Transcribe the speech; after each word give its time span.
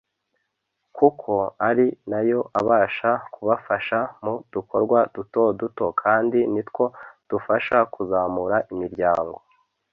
kuko 0.97 1.31
ari 1.69 1.85
na 2.11 2.19
yo 2.29 2.39
abasha 2.59 3.11
kubafasha 3.33 3.99
mu 4.23 4.33
dukorwa 4.53 4.99
duto 5.15 5.41
duto 5.59 5.85
kandi 6.01 6.39
ni 6.53 6.61
two 6.71 6.87
dufasha 7.29 7.77
kuzamura 7.93 8.57
imiryango 8.73 9.37